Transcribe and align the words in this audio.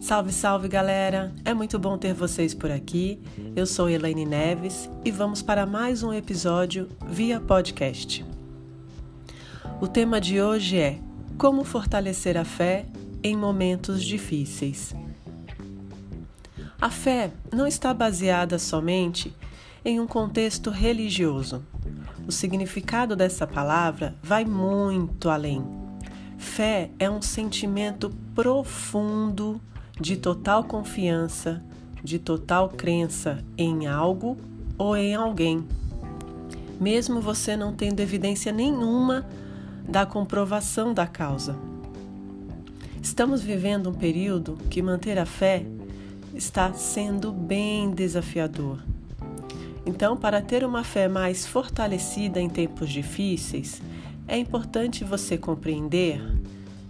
Salve, 0.00 0.32
salve 0.32 0.68
galera! 0.68 1.34
É 1.44 1.52
muito 1.52 1.78
bom 1.78 1.98
ter 1.98 2.14
vocês 2.14 2.54
por 2.54 2.70
aqui. 2.70 3.20
Eu 3.54 3.66
sou 3.66 3.90
Elaine 3.90 4.24
Neves 4.24 4.88
e 5.04 5.10
vamos 5.10 5.42
para 5.42 5.66
mais 5.66 6.02
um 6.02 6.12
episódio 6.12 6.88
via 7.06 7.40
podcast. 7.40 8.24
O 9.80 9.88
tema 9.88 10.20
de 10.20 10.40
hoje 10.40 10.78
é 10.78 10.98
Como 11.36 11.64
fortalecer 11.64 12.38
a 12.38 12.44
fé 12.44 12.86
em 13.22 13.36
momentos 13.36 14.02
difíceis. 14.02 14.94
A 16.80 16.90
fé 16.90 17.32
não 17.52 17.66
está 17.66 17.92
baseada 17.92 18.58
somente 18.58 19.34
em 19.84 20.00
um 20.00 20.06
contexto 20.06 20.70
religioso. 20.70 21.62
O 22.26 22.32
significado 22.32 23.16
dessa 23.16 23.46
palavra 23.46 24.14
vai 24.22 24.44
muito 24.44 25.28
além. 25.28 25.62
Fé 26.38 26.90
é 26.98 27.10
um 27.10 27.20
sentimento 27.20 28.10
profundo 28.34 29.60
de 30.00 30.16
total 30.16 30.64
confiança, 30.64 31.62
de 32.02 32.18
total 32.18 32.68
crença 32.68 33.44
em 33.56 33.86
algo 33.86 34.36
ou 34.76 34.96
em 34.96 35.14
alguém, 35.14 35.66
mesmo 36.80 37.20
você 37.20 37.56
não 37.56 37.72
tendo 37.72 38.00
evidência 38.00 38.52
nenhuma 38.52 39.26
da 39.88 40.06
comprovação 40.06 40.94
da 40.94 41.06
causa. 41.06 41.56
Estamos 43.02 43.42
vivendo 43.42 43.90
um 43.90 43.94
período 43.94 44.56
que 44.70 44.82
manter 44.82 45.18
a 45.18 45.26
fé 45.26 45.64
está 46.34 46.72
sendo 46.72 47.32
bem 47.32 47.90
desafiador. 47.90 48.78
Então, 49.84 50.16
para 50.16 50.42
ter 50.42 50.64
uma 50.64 50.84
fé 50.84 51.08
mais 51.08 51.46
fortalecida 51.46 52.40
em 52.40 52.48
tempos 52.48 52.90
difíceis, 52.90 53.80
é 54.26 54.36
importante 54.36 55.02
você 55.02 55.38
compreender 55.38 56.20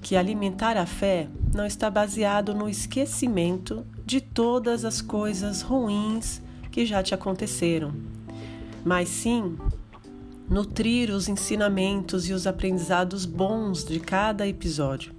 que 0.00 0.16
alimentar 0.16 0.76
a 0.76 0.86
fé 0.86 1.28
não 1.54 1.66
está 1.66 1.90
baseado 1.90 2.54
no 2.54 2.68
esquecimento 2.68 3.86
de 4.04 4.20
todas 4.20 4.84
as 4.84 5.00
coisas 5.00 5.62
ruins 5.62 6.40
que 6.70 6.86
já 6.86 7.02
te 7.02 7.14
aconteceram, 7.14 7.92
mas 8.84 9.08
sim 9.08 9.56
nutrir 10.48 11.10
os 11.10 11.28
ensinamentos 11.28 12.28
e 12.28 12.32
os 12.32 12.46
aprendizados 12.46 13.24
bons 13.24 13.84
de 13.84 14.00
cada 14.00 14.46
episódio. 14.46 15.12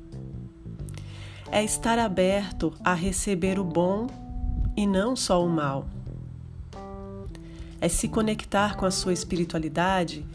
É 1.49 1.63
estar 1.63 1.99
aberto 1.99 2.73
a 2.83 2.93
receber 2.93 3.59
o 3.59 3.63
bom 3.63 4.07
e 4.75 4.87
não 4.87 5.15
só 5.15 5.43
o 5.45 5.49
mal. 5.49 5.87
É 7.79 7.89
se 7.89 8.07
conectar 8.07 8.75
com 8.75 8.85
a 8.85 8.91
sua 8.91 9.13
espiritualidade 9.13 10.25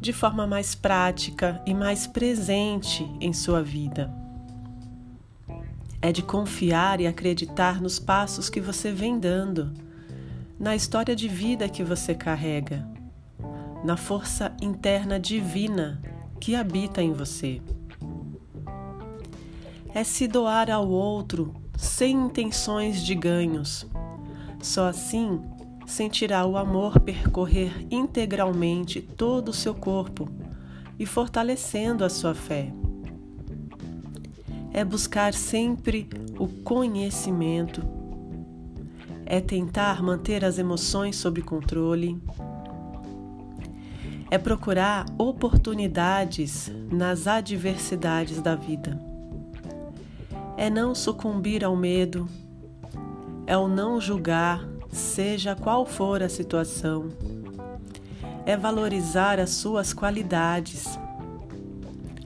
de 0.00 0.12
forma 0.12 0.46
mais 0.46 0.74
prática 0.74 1.60
e 1.66 1.74
mais 1.74 2.06
presente 2.06 3.04
em 3.20 3.32
sua 3.32 3.62
vida. 3.62 4.12
É 6.00 6.12
de 6.12 6.22
confiar 6.22 7.00
e 7.00 7.06
acreditar 7.06 7.80
nos 7.80 7.98
passos 7.98 8.48
que 8.48 8.60
você 8.60 8.92
vem 8.92 9.18
dando, 9.18 9.72
na 10.58 10.76
história 10.76 11.14
de 11.14 11.28
vida 11.28 11.68
que 11.68 11.82
você 11.82 12.14
carrega, 12.14 12.88
na 13.84 13.96
força 13.96 14.54
interna 14.62 15.18
divina 15.18 16.00
que 16.40 16.54
habita 16.54 17.02
em 17.02 17.12
você. 17.12 17.60
É 19.92 20.04
se 20.04 20.28
doar 20.28 20.70
ao 20.70 20.88
outro 20.88 21.54
sem 21.76 22.16
intenções 22.16 23.02
de 23.02 23.14
ganhos. 23.14 23.86
Só 24.60 24.88
assim 24.88 25.40
sentirá 25.88 26.44
o 26.44 26.58
amor 26.58 27.00
percorrer 27.00 27.86
integralmente 27.90 29.00
todo 29.00 29.48
o 29.48 29.54
seu 29.54 29.74
corpo 29.74 30.28
e 30.98 31.06
fortalecendo 31.06 32.04
a 32.04 32.10
sua 32.10 32.34
fé. 32.34 32.70
É 34.70 34.84
buscar 34.84 35.32
sempre 35.32 36.06
o 36.38 36.46
conhecimento, 36.46 37.82
é 39.24 39.40
tentar 39.40 40.02
manter 40.02 40.44
as 40.44 40.58
emoções 40.58 41.16
sob 41.16 41.40
controle, 41.40 42.20
é 44.30 44.36
procurar 44.36 45.06
oportunidades 45.16 46.70
nas 46.92 47.26
adversidades 47.26 48.42
da 48.42 48.54
vida, 48.54 49.00
é 50.54 50.68
não 50.68 50.94
sucumbir 50.94 51.64
ao 51.64 51.74
medo, 51.74 52.28
é 53.46 53.56
o 53.56 53.66
não 53.66 53.98
julgar 53.98 54.77
seja 54.90 55.54
qual 55.54 55.84
for 55.84 56.22
a 56.22 56.28
situação. 56.28 57.08
É 58.44 58.56
valorizar 58.56 59.38
as 59.38 59.50
suas 59.50 59.92
qualidades, 59.92 60.98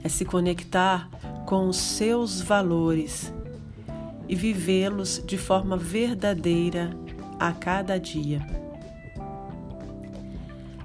é 0.03 0.09
se 0.09 0.25
conectar 0.25 1.09
com 1.45 1.67
os 1.67 1.77
seus 1.77 2.41
valores 2.41 3.33
e 4.27 4.35
vivê-los 4.35 5.21
de 5.25 5.37
forma 5.37 5.75
verdadeira 5.77 6.91
a 7.39 7.51
cada 7.51 7.99
dia. 7.99 8.45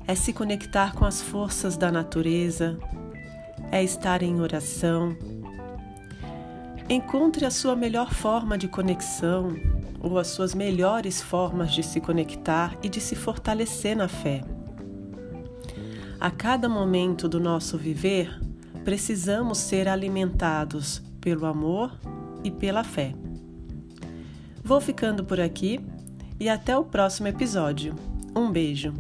É 0.07 0.15
se 0.15 0.33
conectar 0.33 0.95
com 0.95 1.05
as 1.05 1.21
forças 1.21 1.77
da 1.77 1.93
natureza, 1.93 2.79
é 3.71 3.83
estar 3.85 4.23
em 4.23 4.41
oração. 4.41 5.17
Encontre 6.89 7.45
a 7.45 7.51
sua 7.51 7.77
melhor 7.77 8.13
forma 8.13 8.57
de 8.57 8.67
conexão 8.67 9.55
ou 10.01 10.19
as 10.19 10.29
suas 10.29 10.55
melhores 10.55 11.21
formas 11.21 11.73
de 11.73 11.83
se 11.83 12.01
conectar 12.01 12.77
e 12.83 12.89
de 12.89 13.01
se 13.01 13.15
fortalecer 13.15 13.97
na 13.97 14.09
fé. 14.09 14.43
A 16.21 16.31
cada 16.31 16.69
momento 16.69 17.29
do 17.29 17.39
nosso 17.39 17.79
viver, 17.79 18.41
precisamos 18.85 19.59
ser 19.59 19.89
alimentados 19.89 21.03
pelo 21.21 21.47
amor 21.47 21.93
e 22.43 22.51
pela 22.51 22.83
fé. 22.83 23.15
Vou 24.65 24.81
ficando 24.81 25.25
por 25.25 25.41
aqui 25.41 25.81
e 26.41 26.49
até 26.49 26.77
o 26.77 26.85
próximo 26.85 27.29
episódio. 27.29 27.95
Um 28.35 28.51
beijo. 28.51 28.93